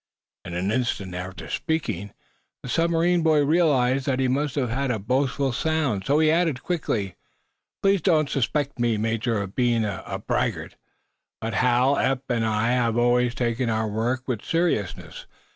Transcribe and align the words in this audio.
In 0.45 0.55
an 0.55 0.71
instant 0.71 1.13
after 1.13 1.47
speaking 1.47 2.11
the 2.63 2.69
submarine 2.69 3.21
boy 3.21 3.45
realized 3.45 4.07
that 4.07 4.17
this 4.17 4.27
must 4.31 4.55
have 4.55 4.71
had 4.71 4.89
a 4.89 4.97
boastful 4.97 5.51
sound. 5.51 6.07
So 6.07 6.17
he 6.17 6.31
added, 6.31 6.63
quickly: 6.63 7.13
"Please 7.83 8.01
don't 8.01 8.27
suspect 8.27 8.79
me, 8.79 8.97
Major, 8.97 9.39
of 9.43 9.53
being 9.53 9.85
a 9.85 10.23
braggart. 10.25 10.75
But 11.39 11.53
Hal, 11.53 11.99
Eph 11.99 12.27
and 12.29 12.43
I 12.43 12.71
have 12.71 12.97
always 12.97 13.35
taken 13.35 13.69
our 13.69 13.87
work 13.87 14.27
with 14.27 14.43
seriousness. 14.43 15.27